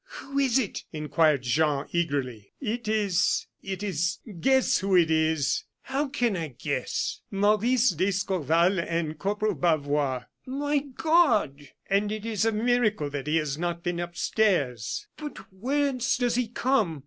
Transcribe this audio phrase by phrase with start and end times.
[0.13, 2.53] "Who is it?" inquired Jean, eagerly.
[2.59, 4.17] "It is it is.
[4.39, 11.69] Guess who it is." "How can I guess?" "Maurice d'Escorval and Corporal Bavois." "My God!"
[11.87, 16.47] "And it is a miracle that he has not been upstairs." "But whence does he
[16.47, 16.99] come?